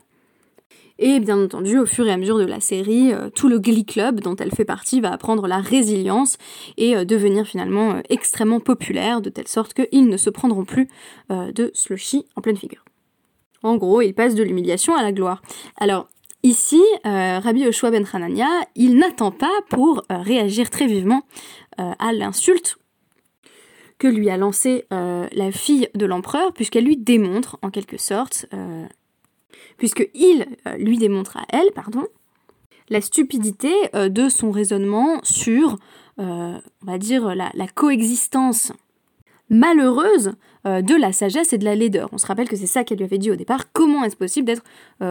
Et 0.98 1.20
bien 1.20 1.42
entendu, 1.42 1.78
au 1.78 1.86
fur 1.86 2.06
et 2.06 2.12
à 2.12 2.16
mesure 2.16 2.38
de 2.38 2.44
la 2.44 2.60
série, 2.60 3.12
euh, 3.12 3.28
tout 3.28 3.48
le 3.48 3.58
Glee 3.58 3.84
Club 3.84 4.20
dont 4.20 4.36
elle 4.36 4.52
fait 4.52 4.64
partie 4.64 5.00
va 5.00 5.12
apprendre 5.12 5.46
la 5.48 5.58
résilience 5.58 6.38
et 6.76 6.96
euh, 6.96 7.04
devenir 7.04 7.46
finalement 7.46 7.94
euh, 7.94 8.00
extrêmement 8.08 8.60
populaire, 8.60 9.20
de 9.20 9.30
telle 9.30 9.48
sorte 9.48 9.74
qu'ils 9.74 10.06
ne 10.06 10.16
se 10.16 10.30
prendront 10.30 10.64
plus 10.64 10.88
de 11.30 11.70
slushy 11.74 12.26
en 12.36 12.40
pleine 12.40 12.56
figure. 12.56 12.84
En 13.62 13.76
gros, 13.76 14.00
ils 14.00 14.12
passent 14.12 14.34
de 14.34 14.42
l'humiliation 14.42 14.94
à 14.94 15.02
la 15.02 15.12
gloire. 15.12 15.42
Alors, 15.76 16.08
Ici, 16.42 16.82
Rabbi 17.04 17.60
Yoshua 17.60 17.90
ben 17.90 18.04
Hanania, 18.12 18.48
il 18.74 18.96
n'attend 18.96 19.30
pas 19.30 19.60
pour 19.70 20.02
réagir 20.10 20.70
très 20.70 20.86
vivement 20.86 21.22
à 21.78 22.12
l'insulte 22.12 22.78
que 23.98 24.08
lui 24.08 24.28
a 24.28 24.36
lancée 24.36 24.84
la 24.90 25.52
fille 25.52 25.88
de 25.94 26.04
l'empereur, 26.04 26.52
puisqu'elle 26.52 26.84
lui 26.84 26.96
démontre, 26.96 27.58
en 27.62 27.70
quelque 27.70 27.96
sorte, 27.96 28.46
puisque 29.76 30.08
il 30.14 30.46
euh, 30.66 30.76
lui 30.76 30.98
démontre 30.98 31.36
à 31.36 31.44
elle, 31.48 31.72
pardon, 31.74 32.06
la 32.88 33.00
stupidité 33.00 33.72
euh, 33.94 34.08
de 34.08 34.28
son 34.28 34.50
raisonnement 34.50 35.20
sur, 35.22 35.76
euh, 36.18 36.58
on 36.82 36.86
va 36.86 36.98
dire, 36.98 37.34
la, 37.34 37.50
coexistence 37.74 38.72
malheureuse 39.50 40.32
de 40.64 40.94
la 40.94 41.12
sagesse 41.12 41.52
et 41.52 41.58
de 41.58 41.64
la 41.64 41.74
laideur. 41.74 42.08
On 42.12 42.18
se 42.18 42.26
rappelle 42.26 42.48
que 42.48 42.56
c'est 42.56 42.66
ça 42.66 42.84
qu'elle 42.84 42.98
lui 42.98 43.04
avait 43.04 43.18
dit 43.18 43.30
au 43.30 43.36
départ. 43.36 43.72
Comment 43.72 44.04
est-ce 44.04 44.16
possible 44.16 44.46
d'être 44.46 44.62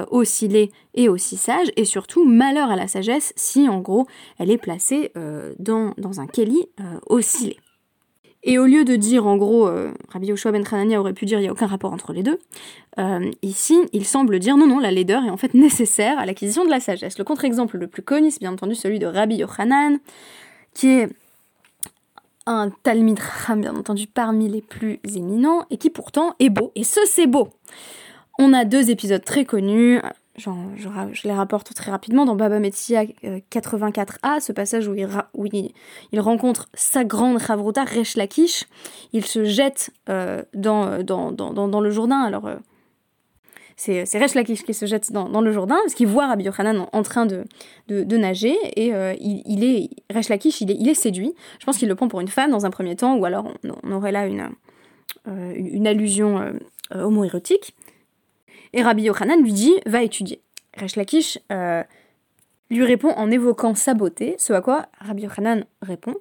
aussi 0.09 0.47
laid 0.47 0.71
et 0.93 1.09
aussi 1.09 1.37
sage 1.37 1.67
Et 1.75 1.85
surtout, 1.85 2.25
malheur 2.25 2.71
à 2.71 2.75
la 2.75 2.87
sagesse 2.87 3.33
si, 3.35 3.67
en 3.67 3.79
gros, 3.79 4.07
elle 4.39 4.51
est 4.51 4.57
placée 4.57 5.11
dans, 5.59 5.93
dans, 5.97 6.21
un 6.21 6.27
Kelly 6.27 6.65
laid. 7.09 7.57
Et 8.43 8.57
au 8.57 8.65
lieu 8.65 8.83
de 8.85 8.95
dire, 8.95 9.27
en 9.27 9.37
gros, 9.37 9.67
euh, 9.67 9.91
Rabbi 10.09 10.27
Yoshua 10.27 10.51
ben 10.51 10.63
Hanania 10.69 10.99
aurait 10.99 11.13
pu 11.13 11.25
dire 11.25 11.39
il 11.39 11.43
n'y 11.43 11.47
a 11.47 11.51
aucun 11.51 11.67
rapport 11.67 11.93
entre 11.93 12.11
les 12.11 12.23
deux, 12.23 12.39
euh, 12.97 13.29
ici, 13.43 13.77
il 13.93 14.05
semble 14.05 14.39
dire 14.39 14.57
non, 14.57 14.65
non, 14.65 14.79
la 14.79 14.89
laideur 14.89 15.23
est 15.23 15.29
en 15.29 15.37
fait 15.37 15.53
nécessaire 15.53 16.17
à 16.17 16.25
l'acquisition 16.25 16.65
de 16.65 16.69
la 16.69 16.79
sagesse. 16.79 17.19
Le 17.19 17.23
contre-exemple 17.23 17.77
le 17.77 17.87
plus 17.87 18.01
connu, 18.01 18.31
c'est 18.31 18.39
bien 18.39 18.51
entendu 18.51 18.73
celui 18.73 18.97
de 18.97 19.05
Rabbi 19.05 19.35
Yochanan, 19.35 19.99
qui 20.73 20.87
est 20.87 21.09
un 22.45 22.69
Talmid 22.83 23.19
Ram, 23.19 23.61
bien 23.61 23.75
entendu, 23.75 24.07
parmi 24.07 24.49
les 24.49 24.61
plus 24.61 24.99
éminents, 25.15 25.65
et 25.69 25.77
qui 25.77 25.89
pourtant 25.89 26.35
est 26.39 26.49
beau. 26.49 26.71
Et 26.75 26.83
ce, 26.83 26.99
c'est 27.05 27.27
beau 27.27 27.49
On 28.39 28.53
a 28.53 28.65
deux 28.65 28.89
épisodes 28.89 29.23
très 29.23 29.45
connus 29.45 30.01
je, 30.37 31.27
les 31.27 31.33
rapporte 31.33 31.73
très 31.73 31.91
rapidement 31.91 32.25
dans 32.25 32.35
Baba 32.35 32.59
Metzia 32.59 33.03
84a, 33.03 34.39
ce 34.39 34.51
passage 34.51 34.87
où 34.87 34.95
il, 34.95 36.19
rencontre 36.19 36.69
sa 36.73 37.03
grande 37.03 37.37
Ravruta, 37.37 37.83
Resh 37.83 38.15
Lakish. 38.15 38.65
Il 39.13 39.25
se 39.25 39.43
jette 39.43 39.91
euh, 40.09 40.43
dans, 40.53 40.87
le 41.81 41.91
Jourdain. 41.91 42.21
Alors, 42.21 42.47
euh, 42.47 42.55
c'est 44.03 44.19
Resh 44.19 44.35
Lakish 44.35 44.63
qui 44.63 44.73
se 44.73 44.85
jette 44.85 45.11
dans, 45.11 45.41
le 45.41 45.51
Jourdain, 45.51 45.77
parce 45.83 45.95
qu'il 45.95 46.07
voit 46.07 46.27
Rabbi 46.27 46.43
Yochanan 46.43 46.87
en, 46.91 47.03
train 47.03 47.25
de, 47.25 47.45
nager, 47.89 48.55
et 48.75 48.93
euh, 48.93 49.15
il, 49.19 49.63
est, 49.63 49.89
Lakish, 50.29 50.61
il 50.61 50.89
est, 50.89 50.93
séduit. 50.93 51.33
Je 51.59 51.65
pense 51.65 51.77
qu'il 51.77 51.87
le 51.87 51.95
prend 51.95 52.07
pour 52.07 52.21
une 52.21 52.27
femme 52.27 52.51
dans 52.51 52.65
un 52.65 52.69
premier 52.69 52.95
temps, 52.95 53.15
ou 53.15 53.25
alors 53.25 53.51
on, 53.83 53.91
aurait 53.91 54.11
là 54.11 54.27
une, 54.27 54.49
une 55.25 55.87
allusion 55.87 56.53
homoérotique. 56.93 57.75
Et 58.73 58.81
Rabbi 58.81 59.03
Yochanan 59.03 59.41
lui 59.41 59.53
dit 59.53 59.73
Va 59.85 60.03
étudier. 60.03 60.41
Resh 60.77 60.95
Lakish 60.95 61.39
euh, 61.51 61.83
lui 62.69 62.85
répond 62.85 63.09
en 63.09 63.29
évoquant 63.31 63.75
sa 63.75 63.93
beauté, 63.93 64.35
ce 64.37 64.53
à 64.53 64.61
quoi 64.61 64.85
Rabbi 64.99 65.23
Yochanan 65.23 65.65
répond 65.81 66.15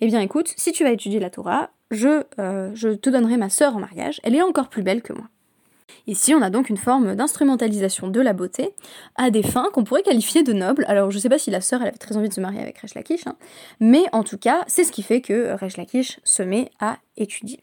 Eh 0.00 0.06
bien 0.06 0.20
écoute, 0.20 0.52
si 0.56 0.72
tu 0.72 0.84
vas 0.84 0.90
étudier 0.90 1.20
la 1.20 1.30
Torah, 1.30 1.70
je, 1.90 2.24
euh, 2.38 2.70
je 2.74 2.88
te 2.90 3.08
donnerai 3.08 3.36
ma 3.36 3.48
sœur 3.48 3.76
en 3.76 3.80
mariage, 3.80 4.20
elle 4.24 4.34
est 4.34 4.42
encore 4.42 4.68
plus 4.68 4.82
belle 4.82 5.02
que 5.02 5.12
moi. 5.12 5.26
Ici, 6.06 6.34
on 6.34 6.42
a 6.42 6.50
donc 6.50 6.68
une 6.68 6.76
forme 6.76 7.14
d'instrumentalisation 7.14 8.08
de 8.08 8.20
la 8.20 8.32
beauté 8.32 8.74
à 9.16 9.30
des 9.30 9.42
fins 9.42 9.68
qu'on 9.72 9.84
pourrait 9.84 10.02
qualifier 10.02 10.42
de 10.42 10.52
nobles. 10.52 10.84
Alors, 10.88 11.10
je 11.10 11.18
sais 11.18 11.28
pas 11.28 11.38
si 11.38 11.50
la 11.50 11.60
sœur, 11.60 11.82
avait 11.82 11.92
très 11.92 12.16
envie 12.16 12.28
de 12.28 12.34
se 12.34 12.40
marier 12.40 12.60
avec 12.60 12.78
Resh 12.78 12.94
Lakish, 12.94 13.26
hein, 13.26 13.36
mais 13.80 14.04
en 14.12 14.22
tout 14.22 14.38
cas, 14.38 14.64
c'est 14.66 14.84
ce 14.84 14.92
qui 14.92 15.02
fait 15.02 15.20
que 15.20 15.54
Resh 15.54 15.76
Lakish 15.76 16.20
se 16.24 16.42
met 16.42 16.70
à 16.80 16.98
étudier. 17.16 17.60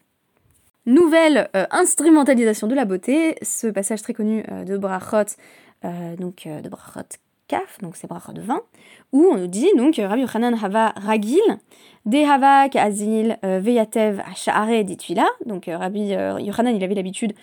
Nouvelle 0.84 1.48
euh, 1.54 1.64
instrumentalisation 1.70 2.66
de 2.66 2.74
la 2.74 2.84
beauté, 2.84 3.36
ce 3.42 3.68
passage 3.68 4.02
très 4.02 4.14
connu 4.14 4.44
euh, 4.50 4.64
de 4.64 4.76
Brachot, 4.76 5.36
euh, 5.84 6.16
donc 6.16 6.48
de 6.48 6.68
Brachot 6.68 7.06
Donc 7.80 7.96
c'est 7.96 8.06
Brachot 8.06 8.32
20, 8.36 8.60
où 9.12 9.26
on 9.32 9.36
nous 9.36 9.46
dit 9.46 9.68
donc 9.76 9.96
Rabbi 9.96 10.22
Yochanan 10.22 10.54
Hava 10.54 10.92
Ragil, 10.96 11.40
De 12.06 12.18
Havak 12.18 12.76
Azil 12.76 13.38
Veyatev 13.42 14.22
Sha'are 14.34 14.84
Ditvila, 14.84 15.26
donc 15.46 15.66
Rabbi 15.66 16.08
Yochanan 16.40 16.74
il 16.74 16.82
avait 16.82 16.94
l'habitude 16.94 17.34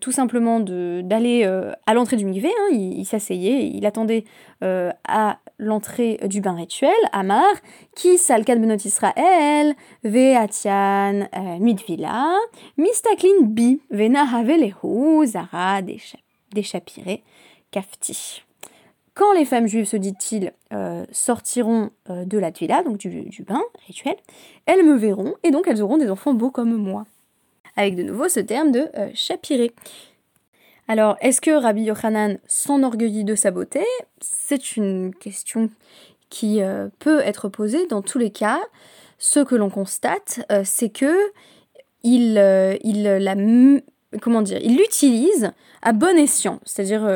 tout 0.00 0.12
simplement 0.12 0.60
d'aller 0.60 1.44
à 1.86 1.94
l'entrée 1.94 2.16
du 2.16 2.24
mikvé, 2.24 2.48
hein, 2.48 2.68
il, 2.72 3.04
s'asseyait, 3.04 3.70
il 3.72 3.86
attendait 3.86 4.24
à 4.62 5.38
l'entrée 5.60 6.18
du 6.24 6.40
bain 6.40 6.54
rituel, 6.54 6.90
Amar, 7.12 7.54
qui 7.94 8.18
salkad 8.18 8.60
benot 8.60 8.76
Israël, 8.76 9.74
ve'atian 10.02 11.28
euh, 11.36 11.58
midvila, 11.60 12.34
mistaklin 12.76 13.42
bi, 13.42 13.80
venahavelehu, 13.90 15.26
zara, 15.26 15.82
déchapiré, 16.52 17.22
kafti. 17.70 18.42
Quand 19.14 19.32
les 19.32 19.44
femmes 19.44 19.66
juives, 19.66 19.86
se 19.86 19.96
dit-il, 19.96 20.52
euh, 20.72 21.04
sortiront 21.12 21.90
euh, 22.08 22.24
de 22.24 22.38
la 22.38 22.52
tvila, 22.52 22.82
donc 22.82 22.98
du, 22.98 23.42
bain 23.42 23.62
rituel, 23.86 24.16
elles 24.66 24.84
me 24.84 24.96
verront 24.96 25.34
et 25.42 25.50
donc 25.50 25.66
elles 25.66 25.82
auront 25.82 25.98
des 25.98 26.10
enfants 26.10 26.34
beaux 26.34 26.50
comme 26.50 26.76
moi. 26.76 27.06
Avec 27.76 27.96
de 27.96 28.02
nouveau 28.02 28.28
ce 28.28 28.40
terme 28.40 28.72
de 28.72 28.88
chapiré. 29.14 29.72
Alors, 30.90 31.16
est-ce 31.20 31.40
que 31.40 31.52
Rabbi 31.52 31.82
Yochanan 31.82 32.38
s'enorgueillit 32.48 33.22
de 33.22 33.36
sa 33.36 33.52
beauté? 33.52 33.84
C'est 34.20 34.76
une 34.76 35.14
question 35.14 35.70
qui 36.30 36.62
euh, 36.62 36.88
peut 36.98 37.20
être 37.20 37.48
posée 37.48 37.86
dans 37.86 38.02
tous 38.02 38.18
les 38.18 38.30
cas. 38.30 38.58
Ce 39.18 39.38
que 39.38 39.54
l'on 39.54 39.70
constate, 39.70 40.40
euh, 40.50 40.62
c'est 40.64 40.88
que 40.88 41.14
il, 42.02 42.38
euh, 42.38 42.76
il 42.82 43.04
la, 43.04 43.36
comment 44.20 44.42
dire, 44.42 44.58
il 44.62 44.78
l'utilise 44.78 45.52
à 45.82 45.92
bon 45.92 46.18
escient. 46.18 46.58
C'est-à-dire 46.64 47.08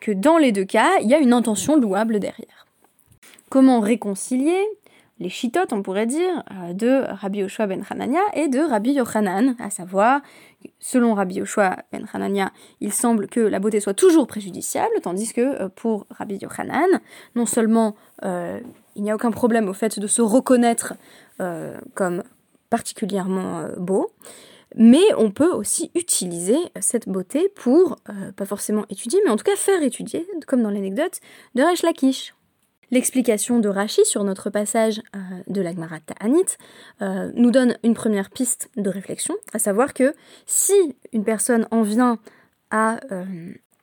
que 0.00 0.12
dans 0.12 0.38
les 0.38 0.52
deux 0.52 0.64
cas, 0.64 0.98
il 1.02 1.08
y 1.08 1.14
a 1.14 1.18
une 1.18 1.32
intention 1.32 1.76
louable 1.76 2.18
derrière. 2.20 2.66
Comment 3.48 3.80
réconcilier 3.80 4.64
les 5.20 5.28
chitotes, 5.28 5.74
on 5.74 5.82
pourrait 5.82 6.06
dire, 6.06 6.42
de 6.72 7.04
Rabbi 7.06 7.40
Yoshua 7.40 7.66
ben 7.66 7.84
Hanania 7.88 8.22
et 8.32 8.48
de 8.48 8.58
Rabbi 8.58 8.92
Yochanan, 8.92 9.54
à 9.58 9.68
savoir 9.68 10.22
selon 10.78 11.12
Rabbi 11.12 11.36
Yoshua 11.36 11.76
ben 11.92 12.06
Hanania, 12.12 12.52
il 12.80 12.90
semble 12.90 13.28
que 13.28 13.40
la 13.40 13.60
beauté 13.60 13.80
soit 13.80 13.92
toujours 13.92 14.26
préjudiciable, 14.26 14.94
tandis 15.02 15.34
que 15.34 15.62
euh, 15.62 15.68
pour 15.68 16.06
Rabbi 16.10 16.36
Yochanan, 16.36 16.88
non 17.36 17.44
seulement 17.44 17.96
euh, 18.24 18.60
il 18.96 19.02
n'y 19.02 19.10
a 19.10 19.14
aucun 19.14 19.30
problème 19.30 19.68
au 19.68 19.74
fait 19.74 20.00
de 20.00 20.06
se 20.06 20.22
reconnaître 20.22 20.94
euh, 21.40 21.78
comme 21.94 22.22
particulièrement 22.70 23.64
beau, 23.76 24.10
mais 24.76 25.02
on 25.16 25.30
peut 25.30 25.50
aussi 25.50 25.90
utiliser 25.94 26.56
cette 26.80 27.08
beauté 27.08 27.48
pour, 27.48 27.96
pas 28.36 28.46
forcément 28.46 28.84
étudier, 28.88 29.20
mais 29.24 29.30
en 29.30 29.36
tout 29.36 29.44
cas 29.44 29.56
faire 29.56 29.82
étudier, 29.82 30.26
comme 30.46 30.62
dans 30.62 30.70
l'anecdote 30.70 31.20
de 31.54 31.62
Resh 31.62 31.82
Lakish. 31.82 32.34
L'explication 32.90 33.60
de 33.60 33.68
Rashi 33.68 34.04
sur 34.04 34.24
notre 34.24 34.50
passage 34.50 35.00
euh, 35.14 35.18
de 35.46 35.60
la 35.60 35.72
Gemara 35.72 36.00
Ta'anit 36.00 36.56
euh, 37.02 37.30
nous 37.34 37.52
donne 37.52 37.76
une 37.84 37.94
première 37.94 38.30
piste 38.30 38.68
de 38.76 38.90
réflexion, 38.90 39.36
à 39.52 39.60
savoir 39.60 39.94
que 39.94 40.12
si 40.46 40.74
une 41.12 41.22
personne 41.22 41.68
en 41.70 41.82
vient 41.82 42.18
à 42.72 42.98
euh, 43.12 43.24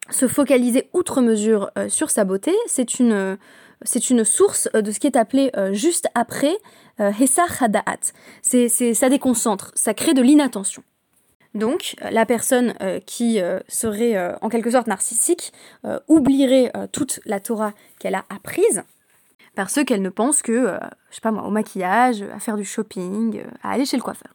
se 0.09 0.27
focaliser 0.27 0.89
outre 0.93 1.21
mesure 1.21 1.69
sur 1.89 2.09
sa 2.09 2.23
beauté, 2.23 2.53
c'est 2.65 2.99
une, 2.99 3.37
c'est 3.81 4.09
une 4.09 4.23
source 4.23 4.69
de 4.73 4.91
ce 4.91 4.99
qui 4.99 5.07
est 5.07 5.17
appelé 5.17 5.51
juste 5.73 6.07
après 6.15 6.55
Hesar 6.99 7.47
Hada'at. 7.61 8.13
C'est, 8.41 8.69
ça 8.93 9.09
déconcentre, 9.09 9.71
ça 9.75 9.93
crée 9.93 10.13
de 10.13 10.21
l'inattention. 10.21 10.83
Donc, 11.53 11.95
la 12.11 12.25
personne 12.25 12.73
qui 13.05 13.39
serait 13.67 14.35
en 14.41 14.49
quelque 14.49 14.71
sorte 14.71 14.87
narcissique 14.87 15.53
oublierait 16.07 16.71
toute 16.91 17.19
la 17.25 17.39
Torah 17.39 17.73
qu'elle 17.99 18.15
a 18.15 18.25
apprise 18.29 18.83
parce 19.57 19.83
qu'elle 19.83 20.03
ne 20.03 20.09
pense 20.09 20.43
que, 20.43 20.51
euh, 20.51 21.41
au 21.43 21.49
maquillage, 21.49 22.21
à 22.21 22.39
faire 22.39 22.57
du 22.57 22.63
shopping, 22.63 23.39
euh, 23.39 23.49
à 23.63 23.71
aller 23.71 23.85
chez 23.85 23.97
le 23.97 24.03
coiffeur. 24.03 24.31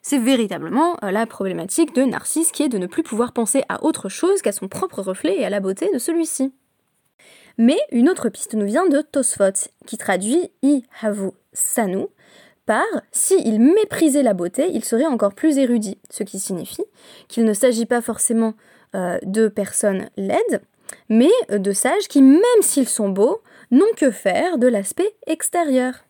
C'est 0.00 0.16
véritablement 0.16 0.96
euh, 1.04 1.10
la 1.10 1.26
problématique 1.26 1.94
de 1.94 2.04
Narcisse 2.04 2.52
qui 2.52 2.62
est 2.62 2.70
de 2.70 2.78
ne 2.78 2.86
plus 2.86 3.02
pouvoir 3.02 3.32
penser 3.32 3.64
à 3.68 3.84
autre 3.84 4.08
chose 4.08 4.40
qu'à 4.40 4.52
son 4.52 4.66
propre 4.66 5.02
reflet 5.02 5.36
et 5.38 5.44
à 5.44 5.50
la 5.50 5.60
beauté 5.60 5.90
de 5.92 5.98
celui-ci. 5.98 6.54
Mais 7.58 7.78
une 7.90 8.08
autre 8.08 8.28
piste 8.28 8.54
nous 8.54 8.66
vient 8.66 8.86
de 8.86 9.00
Tosfot, 9.00 9.68
qui 9.86 9.96
traduit 9.96 10.50
I 10.62 10.84
havu 11.00 11.30
sanu 11.52 12.06
par 12.66 12.84
si 13.12 13.34
il 13.44 13.60
méprisait 13.60 14.22
la 14.22 14.34
beauté, 14.34 14.68
il 14.72 14.84
serait 14.84 15.06
encore 15.06 15.34
plus 15.34 15.56
érudit, 15.56 15.98
ce 16.10 16.24
qui 16.24 16.40
signifie 16.40 16.84
qu'il 17.28 17.44
ne 17.44 17.54
s'agit 17.54 17.86
pas 17.86 18.00
forcément 18.02 18.54
de 18.94 19.48
personnes 19.48 20.10
laides, 20.16 20.62
mais 21.08 21.30
de 21.50 21.72
sages 21.72 22.08
qui, 22.08 22.22
même 22.22 22.62
s'ils 22.62 22.88
sont 22.88 23.08
beaux, 23.08 23.40
n'ont 23.70 23.84
que 23.96 24.10
faire 24.10 24.58
de 24.58 24.66
l'aspect 24.66 25.14
extérieur. 25.26 26.04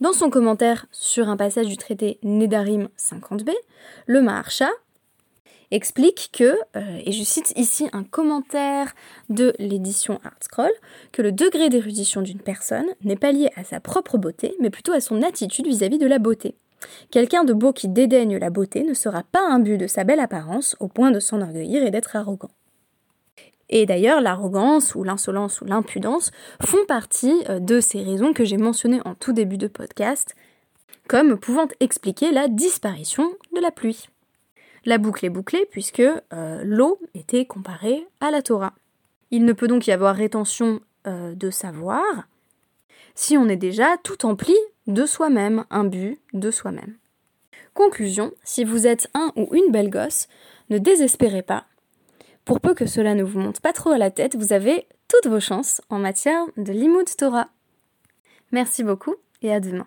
Dans 0.00 0.12
son 0.12 0.28
commentaire 0.28 0.86
sur 0.90 1.28
un 1.28 1.36
passage 1.36 1.66
du 1.66 1.76
traité 1.76 2.18
Nedarim 2.22 2.88
50b, 2.98 3.52
le 4.06 4.20
Maharsha 4.22 4.68
explique 5.70 6.30
que, 6.32 6.56
euh, 6.76 7.00
et 7.04 7.12
je 7.12 7.22
cite 7.22 7.52
ici 7.56 7.88
un 7.92 8.04
commentaire 8.04 8.94
de 9.28 9.54
l'édition 9.58 10.20
Artscroll, 10.24 10.70
que 11.12 11.22
le 11.22 11.32
degré 11.32 11.68
d'érudition 11.68 12.22
d'une 12.22 12.40
personne 12.40 12.86
n'est 13.02 13.16
pas 13.16 13.32
lié 13.32 13.50
à 13.56 13.64
sa 13.64 13.80
propre 13.80 14.18
beauté, 14.18 14.54
mais 14.60 14.70
plutôt 14.70 14.92
à 14.92 15.00
son 15.00 15.22
attitude 15.22 15.66
vis-à-vis 15.66 15.98
de 15.98 16.06
la 16.06 16.18
beauté. 16.18 16.54
Quelqu'un 17.10 17.44
de 17.44 17.52
beau 17.52 17.72
qui 17.72 17.88
dédaigne 17.88 18.36
la 18.36 18.50
beauté 18.50 18.82
ne 18.82 18.94
sera 18.94 19.22
pas 19.22 19.46
imbu 19.48 19.78
de 19.78 19.86
sa 19.86 20.04
belle 20.04 20.20
apparence 20.20 20.76
au 20.80 20.88
point 20.88 21.10
de 21.10 21.20
s'enorgueillir 21.20 21.84
et 21.84 21.90
d'être 21.90 22.16
arrogant. 22.16 22.50
Et 23.70 23.86
d'ailleurs, 23.86 24.20
l'arrogance 24.20 24.94
ou 24.94 25.04
l'insolence 25.04 25.60
ou 25.60 25.64
l'impudence 25.64 26.30
font 26.62 26.84
partie 26.86 27.34
euh, 27.48 27.58
de 27.60 27.80
ces 27.80 28.02
raisons 28.02 28.32
que 28.32 28.44
j'ai 28.44 28.58
mentionnées 28.58 29.00
en 29.04 29.14
tout 29.14 29.32
début 29.32 29.58
de 29.58 29.68
podcast, 29.68 30.34
comme 31.08 31.38
pouvant 31.38 31.68
expliquer 31.80 32.30
la 32.30 32.48
disparition 32.48 33.32
de 33.54 33.60
la 33.60 33.70
pluie. 33.70 34.08
La 34.84 34.98
boucle 34.98 35.24
est 35.24 35.30
bouclée 35.30 35.66
puisque 35.70 36.00
euh, 36.00 36.62
l'eau 36.64 36.98
était 37.14 37.46
comparée 37.46 38.06
à 38.20 38.30
la 38.30 38.42
Torah. 38.42 38.74
Il 39.30 39.44
ne 39.44 39.52
peut 39.52 39.68
donc 39.68 39.86
y 39.86 39.92
avoir 39.92 40.14
rétention 40.14 40.80
euh, 41.06 41.34
de 41.34 41.50
savoir 41.50 42.02
si 43.14 43.36
on 43.36 43.48
est 43.48 43.56
déjà 43.56 43.96
tout 44.02 44.26
empli 44.26 44.56
de 44.86 45.06
soi-même, 45.06 45.64
un 45.70 45.84
but 45.84 46.20
de 46.32 46.50
soi-même. 46.50 46.96
Conclusion, 47.72 48.32
si 48.44 48.64
vous 48.64 48.86
êtes 48.86 49.08
un 49.14 49.32
ou 49.36 49.48
une 49.52 49.72
belle 49.72 49.90
gosse, 49.90 50.28
ne 50.70 50.78
désespérez 50.78 51.42
pas. 51.42 51.64
Pour 52.44 52.60
peu 52.60 52.74
que 52.74 52.86
cela 52.86 53.14
ne 53.14 53.24
vous 53.24 53.40
monte 53.40 53.60
pas 53.60 53.72
trop 53.72 53.90
à 53.90 53.98
la 53.98 54.10
tête, 54.10 54.36
vous 54.36 54.52
avez 54.52 54.86
toutes 55.08 55.30
vos 55.30 55.40
chances 55.40 55.80
en 55.88 55.98
matière 55.98 56.44
de 56.56 56.72
l'imoud 56.72 57.08
Torah. 57.16 57.48
Merci 58.52 58.84
beaucoup 58.84 59.14
et 59.42 59.52
à 59.52 59.60
demain. 59.60 59.86